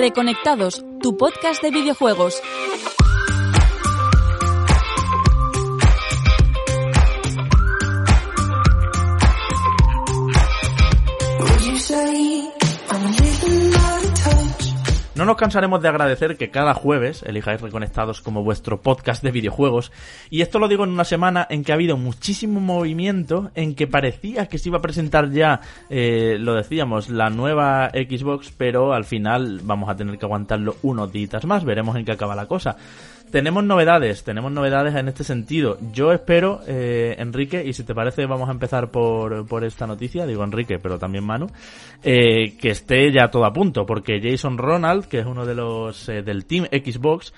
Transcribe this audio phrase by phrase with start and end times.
[0.00, 2.40] Reconectados, tu podcast de videojuegos.
[15.20, 19.92] No nos cansaremos de agradecer que cada jueves elijáis Reconectados como vuestro podcast de videojuegos.
[20.30, 23.86] Y esto lo digo en una semana en que ha habido muchísimo movimiento, en que
[23.86, 25.60] parecía que se iba a presentar ya,
[25.90, 31.12] eh, lo decíamos, la nueva Xbox, pero al final vamos a tener que aguantarlo unos
[31.12, 31.66] días más.
[31.66, 32.78] Veremos en qué acaba la cosa
[33.30, 35.78] tenemos novedades, tenemos novedades en este sentido.
[35.92, 40.26] Yo espero, eh, Enrique, y si te parece vamos a empezar por, por esta noticia,
[40.26, 41.46] digo Enrique, pero también Manu,
[42.02, 46.08] eh, que esté ya todo a punto, porque Jason Ronald, que es uno de los
[46.08, 47.32] eh, del Team Xbox,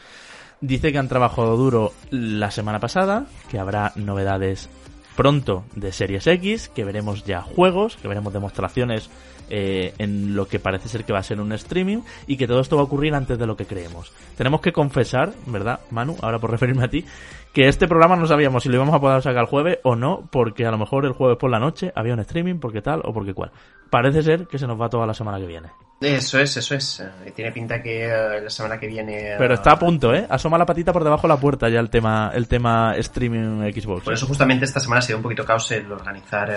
[0.61, 4.71] dice que han trabajado duro la semana pasada, que habrá novedades
[5.17, 9.11] pronto de Series X, que veremos ya juegos, que veremos demostraciones
[9.55, 12.61] eh, en lo que parece ser que va a ser un streaming y que todo
[12.61, 14.11] esto va a ocurrir antes de lo que creemos.
[14.35, 16.17] Tenemos que confesar, ¿verdad, Manu?
[16.23, 17.05] Ahora por referirme a ti,
[17.53, 20.27] que este programa no sabíamos si lo íbamos a poder sacar el jueves o no,
[20.31, 23.13] porque a lo mejor el jueves por la noche había un streaming, porque tal o
[23.13, 23.53] porque cual.
[23.91, 25.69] Parece ser que se nos va toda la semana que viene.
[26.01, 27.01] Eso es, eso es.
[27.01, 29.35] Eh, tiene pinta que eh, la semana que viene.
[29.37, 30.27] Pero está a punto, ¿eh?
[30.31, 34.05] Asoma la patita por debajo de la puerta ya el tema, el tema streaming Xbox.
[34.05, 36.51] Por eso justamente esta semana ha sido un poquito caos el organizar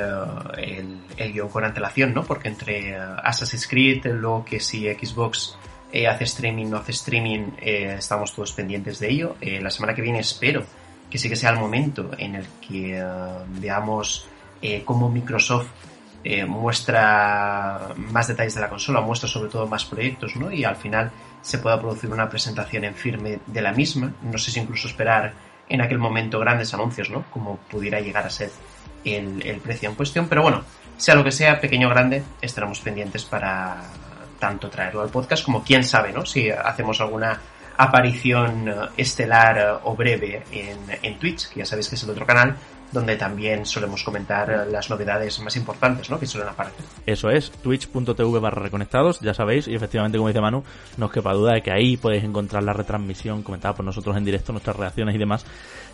[0.58, 2.23] el, el guion con antelación, ¿no?
[2.23, 5.58] Porque entre Assassin's Creed, luego que si Xbox
[6.10, 9.36] hace streaming, no hace streaming, estamos todos pendientes de ello.
[9.42, 10.66] la semana que viene espero
[11.10, 13.04] que sí que sea el momento en el que
[13.60, 14.27] veamos
[14.86, 15.67] cómo Microsoft
[16.27, 20.52] eh, muestra más detalles de la consola, muestra sobre todo más proyectos, ¿no?
[20.52, 21.11] Y al final
[21.43, 24.11] se pueda producir una presentación en firme de la misma.
[24.23, 25.33] No sé si incluso esperar
[25.70, 27.26] en aquel momento grandes anuncios, ¿no?
[27.30, 28.49] Como pudiera llegar a ser
[29.04, 30.27] el, el precio en cuestión.
[30.27, 30.64] Pero bueno,
[30.98, 33.83] sea lo que sea, pequeño o grande, estaremos pendientes para
[34.39, 36.26] tanto traerlo al podcast como quién sabe, ¿no?
[36.26, 37.39] Si hacemos alguna
[37.77, 42.09] aparición eh, estelar eh, o breve en, en Twitch, que ya sabéis que es el
[42.09, 42.55] otro canal,
[42.92, 46.20] donde también solemos comentar las novedades más importantes ¿no?
[46.20, 46.86] que suelen aparecer.
[47.06, 50.64] Eso es, twitch.tv barra reconectados, ya sabéis, y efectivamente como dice Manu,
[50.98, 54.26] no os quepa duda de que ahí podéis encontrar la retransmisión comentada por nosotros en
[54.26, 55.46] directo, nuestras reacciones y demás,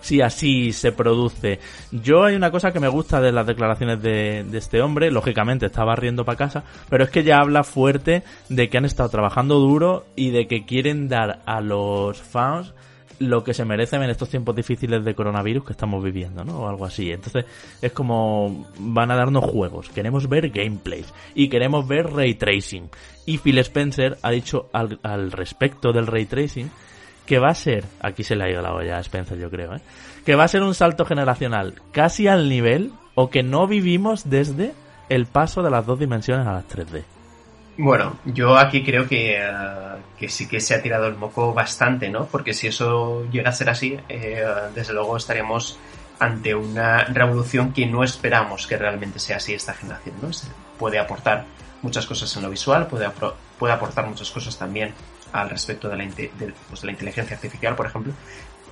[0.02, 1.60] si así se produce.
[1.92, 5.66] Yo hay una cosa que me gusta de las declaraciones de, de este hombre, lógicamente
[5.66, 9.60] estaba riendo para casa, pero es que ya habla fuerte de que han estado trabajando
[9.60, 12.74] duro y de que quieren dar a los fans
[13.22, 16.62] lo que se merecen en estos tiempos difíciles de coronavirus que estamos viviendo, ¿no?
[16.62, 17.12] O algo así.
[17.12, 17.46] Entonces,
[17.82, 22.90] es como van a darnos juegos, queremos ver gameplays y queremos ver ray tracing.
[23.26, 26.70] Y Phil Spencer ha dicho al, al respecto del ray tracing
[27.26, 29.76] que va a ser, aquí se le ha ido la olla a Spencer yo creo,
[29.76, 29.82] ¿eh?
[30.26, 34.74] que va a ser un salto generacional casi al nivel o que no vivimos desde
[35.10, 37.04] el paso de las dos dimensiones a las 3D.
[37.78, 39.52] Bueno, yo aquí creo que, eh,
[40.20, 42.26] que, sí que se ha tirado el moco bastante, ¿no?
[42.26, 44.44] Porque si eso llega a ser así, eh,
[44.76, 45.80] desde luego estaríamos
[46.20, 50.30] ante una revolución que no esperamos que realmente sea así esta generación, ¿no?
[50.78, 51.46] puede aportar
[51.82, 53.10] muchas cosas en lo visual, puede,
[53.58, 54.94] puede aportar muchas cosas también
[55.34, 58.14] al respecto pues, de la inteligencia artificial, por ejemplo,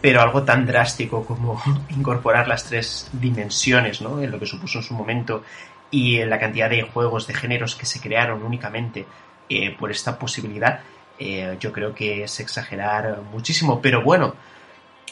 [0.01, 4.21] pero algo tan drástico como incorporar las tres dimensiones, ¿no?
[4.21, 5.43] En lo que supuso en su momento
[5.91, 9.05] y la cantidad de juegos de géneros que se crearon únicamente
[9.49, 10.81] eh, por esta posibilidad,
[11.17, 13.81] eh, yo creo que es exagerar muchísimo.
[13.81, 14.35] Pero bueno,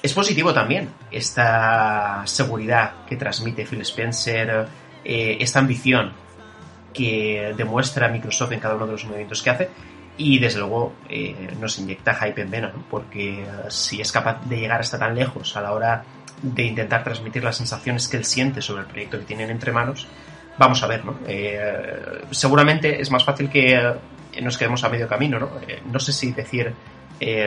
[0.02, 4.68] es positivo también esta seguridad que transmite Phil Spencer,
[5.04, 6.14] eh, esta ambición
[6.94, 9.70] que demuestra Microsoft en cada uno de los movimientos que hace.
[10.20, 10.94] Y desde luego
[11.60, 15.62] nos inyecta hype en vena, porque si es capaz de llegar hasta tan lejos a
[15.62, 16.04] la hora
[16.42, 20.08] de intentar transmitir las sensaciones que él siente sobre el proyecto que tienen entre manos,
[20.58, 21.20] vamos a ver, ¿no?
[21.28, 25.50] Eh, seguramente es más fácil que eh, nos quedemos a medio camino, ¿no?
[25.68, 26.74] Eh, no sé si decir,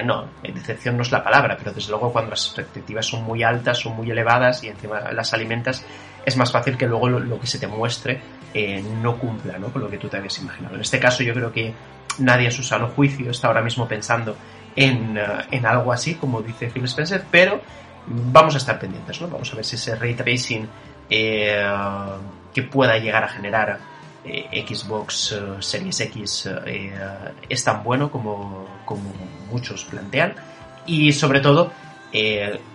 [0.04, 3.78] no, decepción no es la palabra, pero desde luego cuando las expectativas son muy altas,
[3.78, 5.84] son muy elevadas y encima las alimentas,
[6.26, 8.20] es más fácil que luego lo, que se te muestre
[9.00, 9.68] no cumpla, ¿no?
[9.68, 10.74] Con lo que tú te habías imaginado.
[10.74, 11.72] En este caso yo creo que
[12.18, 14.36] nadie en su sano juicio está ahora mismo pensando
[14.74, 15.16] en,
[15.52, 17.60] en algo así, como dice Phil Spencer, pero
[18.08, 19.28] vamos a estar pendientes, ¿no?
[19.28, 20.68] Vamos a ver si ese ray tracing
[22.54, 23.78] que pueda llegar a generar
[24.24, 26.48] eh, Xbox Series X
[27.48, 29.12] es tan bueno como, como
[29.50, 30.34] muchos plantean
[30.86, 31.72] y sobre todo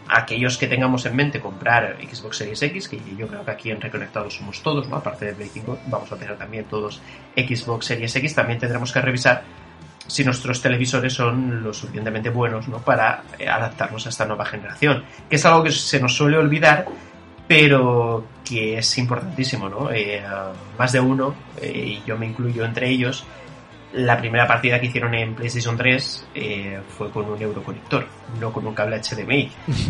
[0.07, 3.81] aquellos que tengamos en mente comprar Xbox Series X, que yo creo que aquí en
[3.81, 4.95] Reconectados somos todos, ¿no?
[4.95, 7.01] aparte de Play 5, vamos a tener también todos
[7.35, 9.43] Xbox Series X, también tendremos que revisar
[10.07, 12.79] si nuestros televisores son lo suficientemente buenos ¿no?
[12.79, 16.85] para eh, adaptarnos a esta nueva generación, que es algo que se nos suele olvidar,
[17.47, 19.69] pero que es importantísimo.
[19.69, 19.91] ¿no?
[19.91, 20.23] Eh,
[20.77, 23.25] más de uno, eh, y yo me incluyo entre ellos,
[23.93, 26.27] la primera partida que hicieron en PlayStation 3
[26.97, 28.05] fue con un euroconector,
[28.41, 29.51] no con un cable HDMI.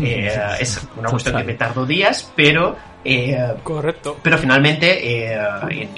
[0.60, 2.76] es una cuestión que me tardó días, pero...
[3.62, 4.18] Correcto.
[4.22, 5.90] Pero finalmente, en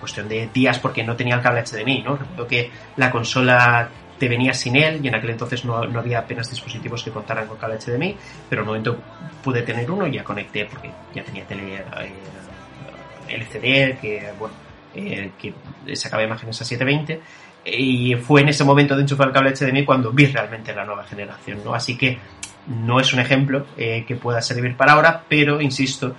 [0.00, 2.16] cuestión de días porque no tenía el cable HDMI, ¿no?
[2.16, 3.88] Recuerdo que la consola
[4.18, 7.56] te venía sin él y en aquel entonces no, había apenas dispositivos que contaran con
[7.56, 8.16] cable HDMI,
[8.48, 8.98] pero un momento
[9.42, 14.54] pude tener uno y ya conecté porque ya tenía tele eh, LCD que, bueno,
[14.94, 15.52] eh, que
[15.94, 17.20] sacaba imágenes a 720
[17.66, 21.04] y fue en ese momento de enchufar el cable HDMI cuando vi realmente la nueva
[21.04, 21.74] generación, ¿no?
[21.74, 22.18] Así que
[22.66, 26.14] no es un ejemplo eh, que pueda servir para ahora, pero insisto,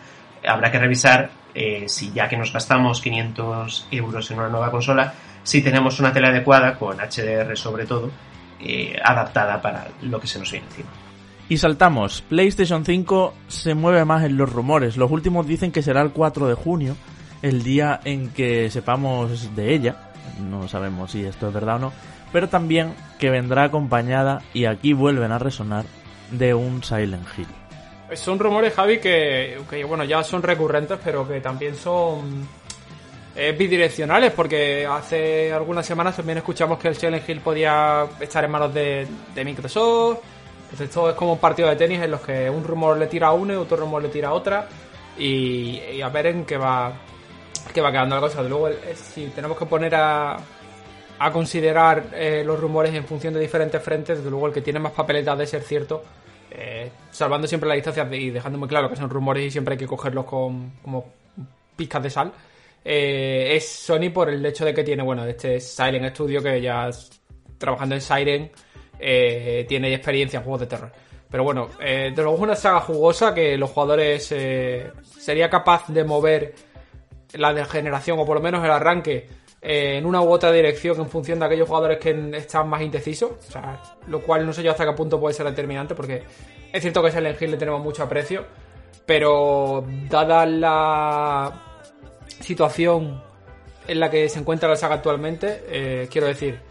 [0.47, 5.13] habrá que revisar eh, si ya que nos gastamos 500 euros en una nueva consola,
[5.43, 8.11] si tenemos una tele adecuada, con HDR sobre todo,
[8.59, 10.89] eh, adaptada para lo que se nos viene encima.
[11.49, 14.97] Y saltamos, PlayStation 5 se mueve más en los rumores.
[14.97, 16.97] Los últimos dicen que será el 4 de junio,
[17.41, 20.11] el día en que sepamos de ella.
[20.41, 21.93] No sabemos si esto es verdad o no.
[22.33, 25.85] Pero también que vendrá acompañada, y aquí vuelven a resonar,
[26.31, 27.47] de un Silent Hill.
[28.15, 32.47] Son rumores, Javi, que, bueno, ya son recurrentes, pero que también son
[33.35, 38.51] eh, bidireccionales, porque hace algunas semanas también escuchamos que el Silent Hill podía estar en
[38.51, 39.05] manos de,
[39.35, 40.19] Microsoft.
[40.63, 43.27] Entonces esto es como un partido de tenis en los que un rumor le tira
[43.27, 44.67] a uno y otro rumor le tira a otra.
[45.17, 46.93] Y, a ver en qué va,
[47.73, 48.41] qué va quedando la cosa.
[48.41, 50.37] Luego, si tenemos que poner a,
[51.19, 54.79] a considerar eh, los rumores en función de diferentes frentes, desde luego el que tiene
[54.79, 56.03] más papeletas de ser cierto
[56.51, 59.77] eh, salvando siempre la distancia y dejando muy claro que son rumores y siempre hay
[59.77, 61.05] que cogerlos con, como
[61.75, 62.33] pizcas de sal,
[62.83, 66.89] eh, es Sony por el hecho de que tiene, bueno, este Silent Studio que ya
[67.57, 68.51] trabajando en Siren
[68.99, 70.91] eh, tiene experiencia en juegos de terror.
[71.29, 74.33] Pero bueno, de luego es una saga jugosa que los jugadores
[75.03, 76.55] sería capaz de mover
[77.33, 79.27] la degeneración o por lo menos el arranque
[79.69, 83.31] en una u otra dirección en función de aquellos jugadores que están más indecisos.
[83.31, 86.23] O sea, lo cual no sé yo hasta qué punto puede ser determinante, porque
[86.71, 88.45] es cierto que a Silent Hill le tenemos mucho aprecio,
[89.05, 91.83] pero dada la
[92.39, 93.21] situación
[93.89, 96.61] en la que se encuentra la saga actualmente, eh, quiero decir,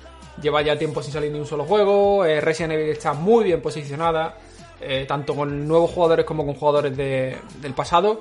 [0.41, 3.61] lleva ya tiempo sin salir ni un solo juego, eh, Resident Evil está muy bien
[3.61, 4.39] posicionada,
[4.81, 8.21] eh, tanto con nuevos jugadores como con jugadores del pasado.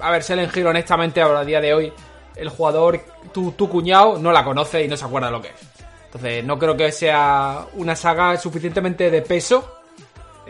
[0.00, 1.92] a ver, Silent Hill honestamente ahora a día de hoy
[2.38, 3.00] el jugador,
[3.32, 5.84] tu, cuñado, no la conoce y no se acuerda de lo que es.
[6.06, 9.74] Entonces, no creo que sea una saga suficientemente de peso.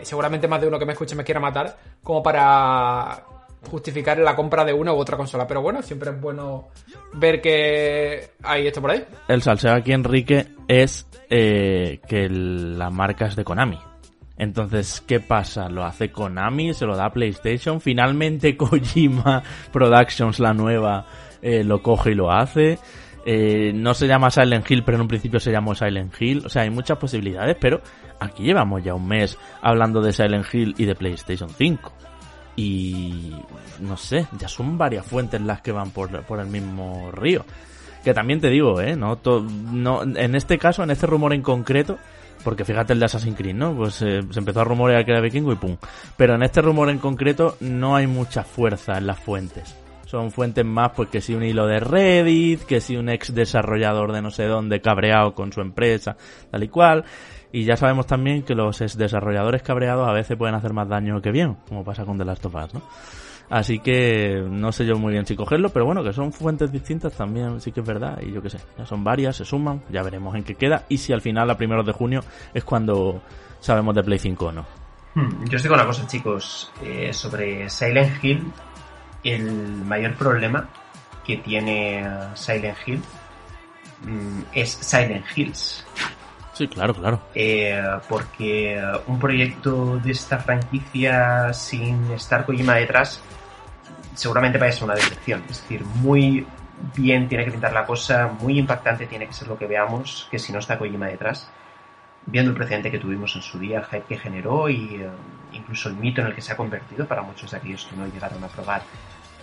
[0.01, 1.77] Seguramente más de uno que me escuche me quiera matar.
[2.01, 3.25] Como para
[3.69, 5.45] justificar la compra de una u otra consola.
[5.45, 6.69] Pero bueno, siempre es bueno
[7.13, 9.05] ver que hay esto por ahí.
[9.27, 13.79] El salseo aquí, Enrique, es eh, que la marca es de Konami.
[14.37, 15.67] Entonces, ¿qué pasa?
[15.67, 16.73] ¿Lo hace Konami?
[16.73, 17.81] ¿Se lo da PlayStation?
[17.81, 21.05] Finalmente Kojima Productions, la nueva,
[21.41, 22.79] eh, lo coge y lo hace.
[23.25, 26.43] Eh, no se llama Silent Hill, pero en un principio se llamó Silent Hill.
[26.45, 27.81] O sea, hay muchas posibilidades, pero
[28.19, 31.93] aquí llevamos ya un mes hablando de Silent Hill y de PlayStation 5.
[32.55, 33.33] Y
[33.79, 37.45] no sé, ya son varias fuentes las que van por, por el mismo río.
[38.03, 38.95] Que también te digo, ¿eh?
[38.95, 41.97] No, no, en este caso, en este rumor en concreto,
[42.43, 43.75] porque fíjate el de Assassin's Creed, ¿no?
[43.75, 45.77] Pues eh, se empezó a rumorear que era vikingo y pum.
[46.17, 49.75] Pero en este rumor en concreto no hay mucha fuerza en las fuentes
[50.09, 54.11] son fuentes más pues que si un hilo de Reddit, que si un ex desarrollador
[54.11, 56.17] de no sé dónde cabreado con su empresa,
[56.49, 57.05] tal y cual.
[57.51, 61.21] Y ya sabemos también que los ex desarrolladores cabreados a veces pueden hacer más daño
[61.21, 62.81] que bien, como pasa con The Last of Us, ¿no?
[63.51, 67.13] Así que no sé yo muy bien si cogerlo, pero bueno, que son fuentes distintas
[67.13, 70.03] también, sí que es verdad, y yo qué sé, ya son varias, se suman, ya
[70.03, 72.21] veremos en qué queda, y si al final a primeros de junio
[72.53, 73.21] es cuando
[73.59, 74.65] sabemos de Play 5 o no.
[75.15, 78.43] Hmm, yo os digo una cosa, chicos, eh, sobre Silent Hill,
[79.23, 79.51] el
[79.85, 80.67] mayor problema
[81.25, 83.01] que tiene Silent Hill
[84.05, 85.85] mm, es Silent Hills.
[86.53, 87.21] Sí, claro, claro.
[87.33, 93.21] Eh, porque un proyecto de esta franquicia sin estar Kojima detrás
[94.13, 95.41] seguramente vaya a ser una decepción.
[95.49, 96.45] Es decir, muy
[96.95, 100.39] bien tiene que pintar la cosa, muy impactante tiene que ser lo que veamos, que
[100.39, 101.49] si no está Kojima detrás,
[102.25, 105.09] viendo el precedente que tuvimos en su día, el hype que generó y eh,
[105.59, 108.07] incluso el mito en el que se ha convertido para muchos de aquellos que no
[108.07, 108.81] llegaron a probar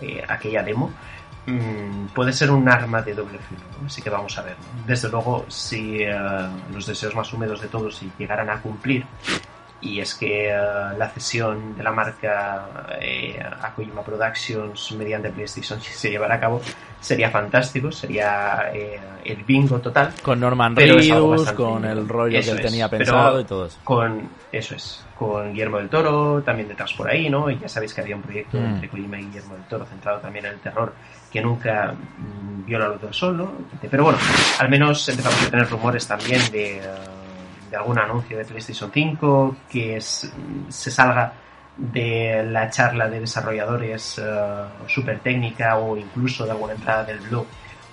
[0.01, 0.91] eh, aquella demo,
[1.45, 4.55] mm, puede ser un arma de doble filo, así que vamos a ver.
[4.85, 6.15] Desde luego, si eh,
[6.73, 9.05] los deseos más húmedos de todos llegaran a cumplir,
[9.81, 10.51] y es que
[10.97, 12.65] la cesión de la marca
[13.61, 16.61] a Kojima Productions mediante PlayStation se llevara a cabo
[16.99, 18.71] sería fantástico, sería
[19.23, 20.13] el bingo total.
[20.21, 23.77] Con Norman Reedus, con el rollo que él tenía pensado y todo eso.
[23.83, 27.49] Con, eso es, con Guillermo del Toro, también detrás por ahí, ¿no?
[27.49, 28.65] Y ya sabéis que había un proyecto mm.
[28.65, 30.93] entre Kojima y Guillermo del Toro centrado también en el terror
[31.31, 33.51] que nunca mm, vio la luz del sol, ¿no?
[33.89, 34.17] Pero bueno,
[34.59, 36.81] al menos empezamos a tener rumores también de,
[37.69, 41.33] de algún anuncio de PlayStation 5 que se salga
[41.77, 47.45] de la charla de desarrolladores uh, súper técnica o incluso de alguna entrada del blog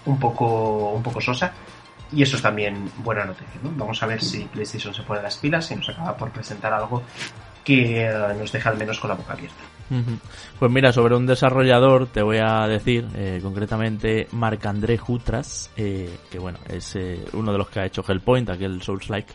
[0.07, 1.52] un poco, un poco sosa.
[2.12, 3.61] Y eso es también buena noticia.
[3.62, 7.02] Vamos a ver si PlayStation se pone las pilas y nos acaba por presentar algo
[7.64, 9.57] que eh, nos deja al menos con la boca abierta.
[10.59, 16.38] Pues mira, sobre un desarrollador te voy a decir, eh, concretamente Marc-André Jutras, eh, que
[16.38, 16.97] bueno, es
[17.33, 19.33] uno de los que ha hecho Hellpoint, aquel Souls-like,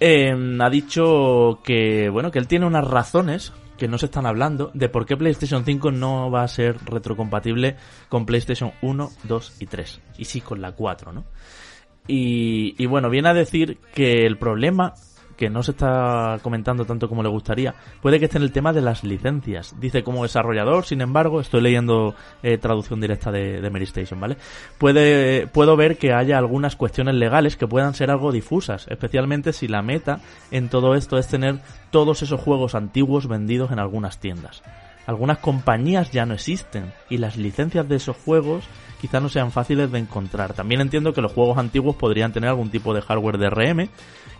[0.00, 4.88] ha dicho que bueno, que él tiene unas razones que no se están hablando de
[4.88, 7.76] por qué PlayStation 5 no va a ser retrocompatible
[8.08, 10.00] con PlayStation 1, 2 y 3.
[10.18, 11.24] Y sí con la 4, ¿no?
[12.06, 14.94] Y, y bueno, viene a decir que el problema
[15.36, 18.72] que no se está comentando tanto como le gustaría, puede que esté en el tema
[18.72, 19.74] de las licencias.
[19.80, 24.36] Dice como desarrollador, sin embargo, estoy leyendo eh, traducción directa de, de Mary Station, ¿vale?
[24.78, 29.68] Puede, puedo ver que haya algunas cuestiones legales que puedan ser algo difusas, especialmente si
[29.68, 31.60] la meta en todo esto es tener
[31.90, 34.62] todos esos juegos antiguos vendidos en algunas tiendas.
[35.06, 38.64] Algunas compañías ya no existen y las licencias de esos juegos
[39.00, 40.54] quizá no sean fáciles de encontrar.
[40.54, 43.88] También entiendo que los juegos antiguos podrían tener algún tipo de hardware de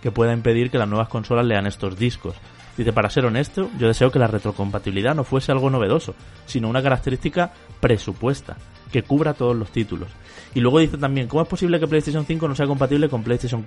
[0.00, 2.35] que pueda impedir que las nuevas consolas lean estos discos.
[2.76, 6.14] Dice, para ser honesto, yo deseo que la retrocompatibilidad no fuese algo novedoso,
[6.47, 8.56] sino una característica presupuesta,
[8.90, 10.09] que cubra todos los títulos.
[10.54, 13.64] Y luego dice también, ¿cómo es posible que PlayStation 5 no sea compatible con PlayStation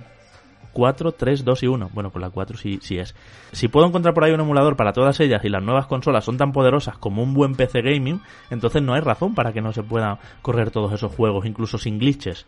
[0.72, 1.90] 4, 3, 2 y 1?
[1.92, 3.14] Bueno, con la 4 sí, sí es.
[3.52, 6.36] Si puedo encontrar por ahí un emulador para todas ellas y las nuevas consolas son
[6.36, 8.20] tan poderosas como un buen PC gaming,
[8.50, 11.98] entonces no hay razón para que no se puedan correr todos esos juegos, incluso sin
[11.98, 12.46] glitches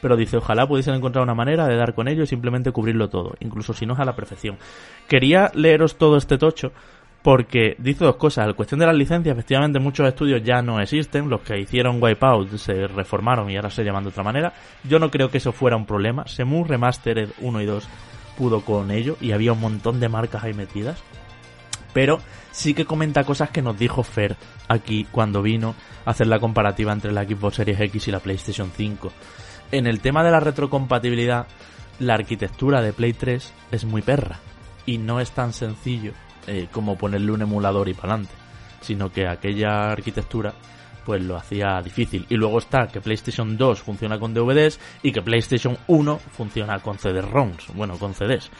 [0.00, 3.34] pero dice, ojalá pudiesen encontrar una manera de dar con ello y simplemente cubrirlo todo,
[3.40, 4.56] incluso si no es a la perfección.
[5.08, 6.72] Quería leeros todo este tocho
[7.22, 8.46] porque dice dos cosas.
[8.46, 12.56] La cuestión de las licencias, efectivamente muchos estudios ya no existen, los que hicieron Wipeout
[12.56, 14.52] se reformaron y ahora se llaman de otra manera.
[14.84, 16.26] Yo no creo que eso fuera un problema.
[16.26, 17.88] Semu Remastered 1 y 2
[18.36, 21.02] pudo con ello y había un montón de marcas ahí metidas.
[21.92, 22.20] Pero
[22.52, 24.36] sí que comenta cosas que nos dijo Fer
[24.68, 28.70] aquí cuando vino a hacer la comparativa entre la Xbox Series X y la PlayStation
[28.74, 29.10] 5
[29.70, 31.46] en el tema de la retrocompatibilidad,
[31.98, 34.38] la arquitectura de Play 3 es muy perra.
[34.86, 36.12] Y no es tan sencillo
[36.48, 38.34] eh, como ponerle un emulador y para adelante.
[38.80, 40.54] Sino que aquella arquitectura
[41.04, 42.26] pues lo hacía difícil.
[42.28, 46.98] Y luego está que PlayStation 2 funciona con DVDs y que PlayStation 1 funciona con
[46.98, 48.50] CD-ROMs, bueno, con CDs.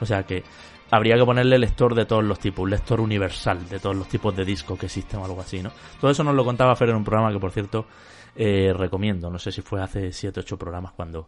[0.00, 0.44] O sea que
[0.90, 4.36] habría que ponerle lector de todos los tipos, un lector universal de todos los tipos
[4.36, 5.70] de discos que existen o algo así, ¿no?
[6.00, 7.86] Todo eso nos lo contaba Fer en un programa que, por cierto,
[8.36, 9.30] eh, recomiendo.
[9.30, 11.26] No sé si fue hace 7-8 programas cuando,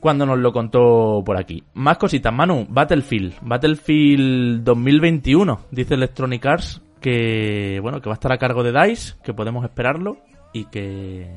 [0.00, 1.62] cuando nos lo contó por aquí.
[1.74, 3.34] Más cositas, Manu, Battlefield.
[3.42, 9.14] Battlefield 2021, dice Electronic Arts que, bueno, que va a estar a cargo de DICE,
[9.22, 10.18] que podemos esperarlo
[10.52, 11.30] y que,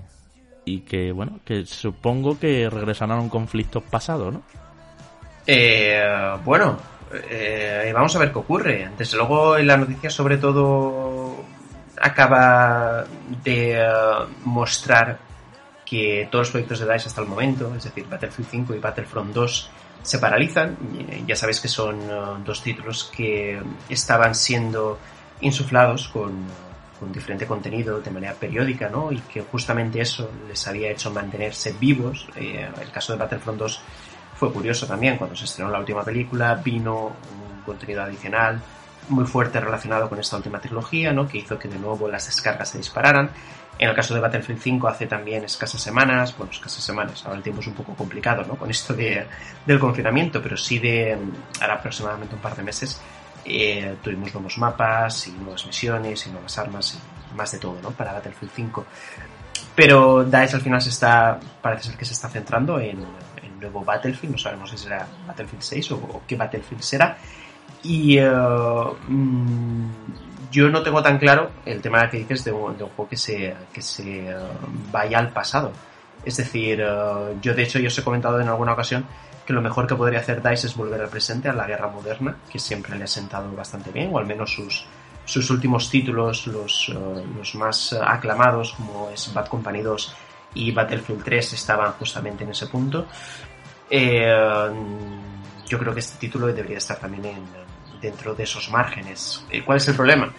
[0.65, 4.41] y que, bueno, que supongo que regresarán a un conflicto pasado, ¿no?
[5.47, 6.01] Eh,
[6.43, 6.77] bueno,
[7.29, 8.89] eh, vamos a ver qué ocurre.
[8.97, 11.35] Desde luego en la noticia sobre todo
[12.01, 13.05] acaba
[13.43, 13.87] de eh,
[14.45, 15.19] mostrar
[15.93, 19.31] que todos los proyectos de DICE hasta el momento, es decir, Battlefield 5 y Battlefront
[19.31, 19.69] 2,
[20.01, 20.75] se paralizan.
[21.27, 24.97] Ya sabéis que son eh, dos títulos que estaban siendo
[25.41, 26.45] insuflados con,
[26.99, 29.11] con, diferente contenido de manera periódica, ¿no?
[29.11, 32.27] Y que justamente eso les había hecho mantenerse vivos.
[32.37, 33.81] Eh, el caso de Battlefront 2
[34.33, 35.17] fue curioso también.
[35.17, 38.59] Cuando se estrenó la última película, vino un contenido adicional
[39.09, 41.27] muy fuerte relacionado con esta última trilogía, ¿no?
[41.27, 43.29] que hizo que de nuevo las descargas se dispararan.
[43.79, 47.43] En el caso de Battlefield 5 hace también escasas semanas, bueno, escasas semanas, ahora el
[47.43, 48.55] tiempo es un poco complicado ¿no?
[48.55, 49.25] con esto de,
[49.65, 51.17] del confinamiento, pero sí de
[51.59, 53.01] ahora aproximadamente un par de meses
[53.45, 56.99] eh, tuvimos nuevos mapas y nuevas misiones y nuevas armas
[57.31, 57.91] y más de todo ¿no?
[57.91, 58.85] para Battlefield 5.
[59.75, 62.99] Pero DICE al final se está, parece ser que se está centrando en,
[63.41, 67.17] en nuevo Battlefield, no sabemos si será Battlefield 6 o, o qué Battlefield será
[67.83, 68.31] y eh,
[69.07, 69.87] mm,
[70.53, 73.81] yo no tengo tan claro el tema que dices de un, juego que se, que
[73.81, 74.35] se eh,
[74.91, 75.71] vaya al pasado.
[76.23, 79.03] Es decir, eh, yo de hecho yo os he comentado en alguna ocasión
[79.47, 82.37] que lo mejor que podría hacer DICE es volver al presente, a la guerra moderna,
[82.49, 84.85] que siempre le ha sentado bastante bien, o al menos sus,
[85.25, 90.15] sus últimos títulos, los, eh, los más aclamados, como es Bad Company 2
[90.53, 93.07] y Battlefield 3, estaban justamente en ese punto.
[93.89, 94.33] Eh,
[95.67, 97.63] yo creo que este título debería estar también en,
[98.03, 99.43] dentro de esos márgenes.
[99.49, 100.31] Eh, ¿Cuál es el problema?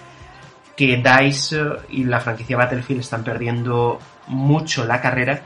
[0.77, 5.41] Que DICE y la franquicia Battlefield están perdiendo mucho la carrera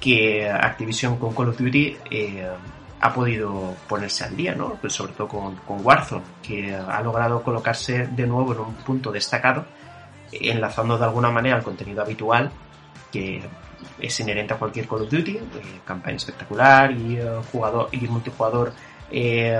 [0.00, 2.48] que Activision con Call of Duty eh,
[3.00, 4.74] ha podido ponerse al día, ¿no?
[4.80, 9.12] Pues sobre todo con, con, Warzone, que ha logrado colocarse de nuevo en un punto
[9.12, 9.64] destacado,
[10.32, 12.50] enlazando de alguna manera al contenido habitual
[13.12, 13.42] que
[13.98, 18.72] es inherente a cualquier Call of Duty, eh, campaña espectacular y, eh, jugador, y multijugador
[19.10, 19.58] eh,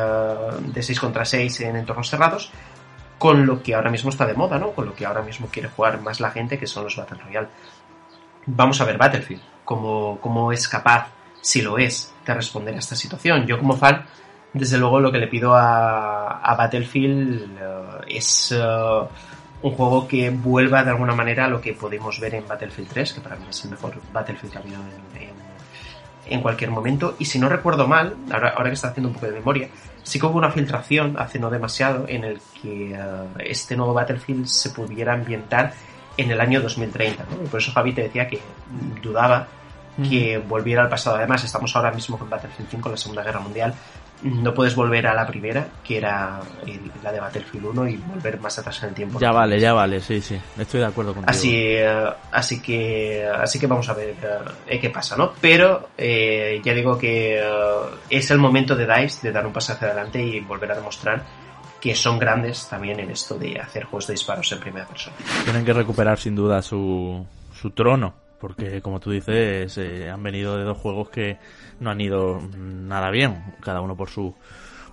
[0.60, 2.50] de 6 contra 6 en entornos cerrados,
[3.18, 4.72] con lo que ahora mismo está de moda, ¿no?
[4.72, 7.48] Con lo que ahora mismo quiere jugar más la gente, que son los Battle Royale.
[8.46, 11.08] Vamos a ver Battlefield, cómo, cómo es capaz,
[11.40, 13.46] si lo es, de responder a esta situación.
[13.46, 14.04] Yo como fan,
[14.52, 17.58] desde luego lo que le pido a, a Battlefield
[18.08, 18.54] es
[19.62, 23.12] un juego que vuelva de alguna manera a lo que pudimos ver en Battlefield 3,
[23.14, 25.35] que para mí es el mejor Battlefield que ha habido en, en,
[26.42, 27.16] cualquier momento.
[27.18, 29.68] Y si no recuerdo mal, ahora, ahora, que está haciendo un poco de memoria,
[30.02, 34.46] sí que hubo una filtración hace no demasiado en el que uh, este nuevo Battlefield
[34.46, 35.72] se pudiera ambientar
[36.16, 37.24] en el año 2030.
[37.30, 37.44] ¿no?
[37.44, 38.40] Y por eso Javi te decía que
[39.02, 39.48] dudaba
[40.08, 41.16] que volviera al pasado.
[41.16, 43.74] Además, estamos ahora mismo con Battlefield 5, la Segunda Guerra Mundial,
[44.22, 46.40] no puedes volver a la primera, que era
[47.02, 49.18] la de Battlefield 1, y volver más atrás en el tiempo.
[49.20, 51.30] Ya vale, ya vale, sí, sí, estoy de acuerdo contigo.
[51.30, 54.14] Así, eh, así que así que vamos a ver
[54.66, 55.32] eh, qué pasa, ¿no?
[55.40, 57.42] Pero eh, ya digo que
[58.08, 61.22] es el momento de DICE de dar un paso hacia adelante y volver a demostrar
[61.80, 65.16] que son grandes también en esto de hacer juegos de disparos en primera persona.
[65.44, 68.14] Tienen que recuperar sin duda su, su trono,
[68.46, 69.76] porque como tú dices,
[70.08, 71.36] han venido de dos juegos que
[71.80, 74.36] no han ido nada bien, cada uno por su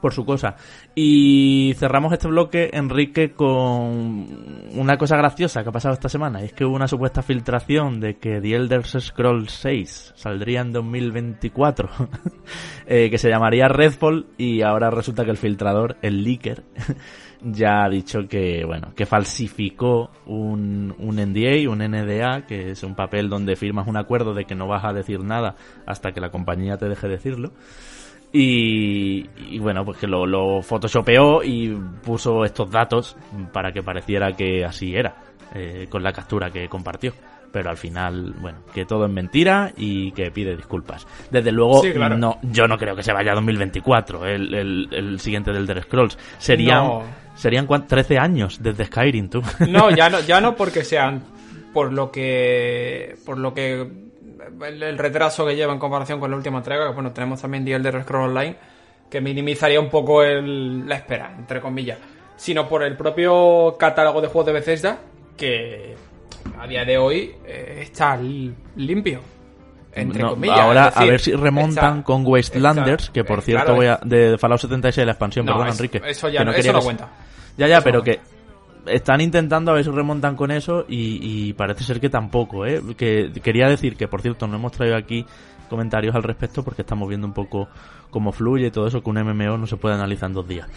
[0.02, 0.56] por su cosa.
[0.96, 6.42] Y cerramos este bloque, Enrique, con una cosa graciosa que ha pasado esta semana.
[6.42, 11.90] Es que hubo una supuesta filtración de que The Elder Scrolls 6 saldría en 2024,
[12.88, 16.64] eh, que se llamaría Redfall, y ahora resulta que el filtrador, el leaker,
[17.42, 22.96] ya ha dicho que, bueno, que falsificó un, un NDA, un NDA, que es un
[22.96, 25.56] papel donde firmas un acuerdo de que no vas a decir nada
[25.86, 27.52] hasta que la compañía te deje decirlo.
[28.36, 31.70] Y, y, bueno, pues que lo, lo, photoshopeó y
[32.04, 33.16] puso estos datos
[33.54, 35.16] para que pareciera que así era,
[35.54, 37.14] eh, con la captura que compartió.
[37.52, 41.06] Pero al final, bueno, que todo es mentira y que pide disculpas.
[41.30, 42.18] Desde luego, sí, claro.
[42.18, 45.84] no, yo no creo que se vaya a 2024 el, el, el siguiente del The
[45.84, 46.18] Scrolls.
[46.40, 47.04] Serían, No.
[47.36, 49.44] serían cuan- 13 años desde Skyrim, tú.
[49.70, 51.22] No, ya no, ya no porque sean
[51.72, 53.88] por lo que por lo que
[54.68, 57.66] el, el retraso que lleva en comparación con la última entrega, que bueno, tenemos también
[57.66, 58.56] The Elder Scrolls Online,
[59.10, 61.98] que minimizaría un poco el- la espera, entre comillas,
[62.36, 64.98] sino por el propio catálogo de juegos de Bethesda,
[65.38, 65.96] que
[66.60, 69.22] a día de hoy eh, está li- limpio.
[69.96, 70.60] Entre No, comillas.
[70.60, 73.76] ahora decir, a ver si remontan está- con Wastelanders, está- que por eh, cierto claro,
[73.78, 76.02] voy a, de Fallout 76 la expansión, No, perdón Enrique.
[76.04, 77.10] eso ya que no- eso no cuenta.
[77.58, 78.20] Ya, ya, Eso pero que
[78.86, 81.20] están intentando a ver si remontan con eso y,
[81.50, 82.82] y parece ser que tampoco, ¿eh?
[82.98, 85.26] Que quería decir que, por cierto, no hemos traído aquí
[85.70, 87.68] comentarios al respecto porque estamos viendo un poco
[88.10, 90.68] cómo fluye y todo eso, que un MMO no se puede analizar en dos días.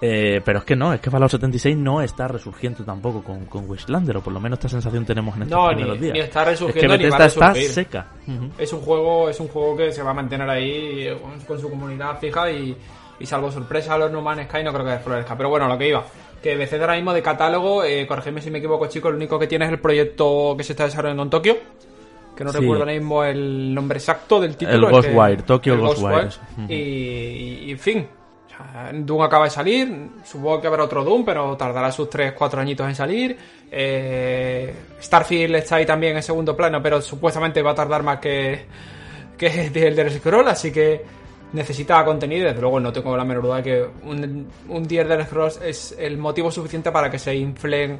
[0.00, 3.68] Eh, pero es que no, es que Fallout 76 no está resurgiendo tampoco con, con
[3.68, 6.14] Wastelander, o por lo menos esta sensación tenemos en estos No, primeros ni, días.
[6.14, 8.06] ni está es que resurgiendo ni va a está seca.
[8.56, 11.68] Es un juego, es un juego que se va a mantener ahí con, con su
[11.68, 12.76] comunidad fija y,
[13.18, 15.36] y salvo sorpresa los No Man's Sky no creo que florezca.
[15.36, 16.04] Pero bueno, lo que iba.
[16.42, 19.46] Que Bethesda ahora mismo de catálogo, eh, corregidme si me equivoco chicos, lo único que
[19.48, 21.56] tiene es el proyecto que se está desarrollando en Tokio.
[22.36, 22.58] Que no Sí.
[22.58, 24.88] recuerdo ahora mismo el nombre exacto del título.
[24.88, 26.28] El que- Ghostwire, Tokyo el Ghostwire.
[26.68, 28.06] Y, en fin.
[28.46, 32.60] O sea, Doom acaba de salir, supongo que habrá otro Doom, pero tardará sus 3-4
[32.60, 33.36] añitos en salir.
[33.70, 38.64] Eh, Starfield está ahí también en segundo plano, pero supuestamente va a tardar más que,
[39.36, 41.17] que el del Scroll, así que
[41.52, 42.46] necesita contenido.
[42.46, 45.96] Desde luego, no tengo la menor duda de que un, un The Elder Scrolls es
[45.98, 47.98] el motivo suficiente para que se inflen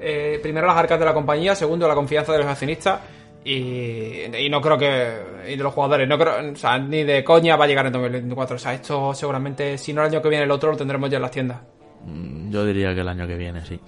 [0.00, 3.00] eh, primero las arcas de la compañía, segundo la confianza de los accionistas.
[3.44, 5.52] Y, y no creo que.
[5.52, 6.52] Y de los jugadores, no creo.
[6.52, 8.56] O sea, ni de coña va a llegar en 2024.
[8.56, 11.16] O sea, esto seguramente, si no el año que viene, el otro lo tendremos ya
[11.16, 11.60] en las tiendas.
[12.06, 13.78] Mm, Yo diría que el año que viene, sí.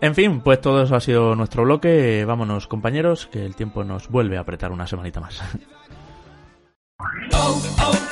[0.00, 2.24] En fin, pues todo eso ha sido nuestro bloque.
[2.24, 5.40] Vámonos, compañeros, que el tiempo nos vuelve a apretar una semanita más.